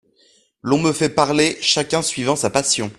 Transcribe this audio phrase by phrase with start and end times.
[0.63, 2.89] L'on me fait parler chacun suivant sa passion.